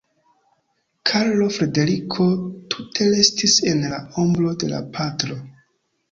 Karlo 1.09 1.49
Frederiko 1.57 2.25
tute 2.75 3.07
restis 3.17 3.57
en 3.73 3.83
la 3.91 3.99
ombro 4.23 4.55
de 4.65 4.71
la 4.71 4.79
patro. 4.97 5.37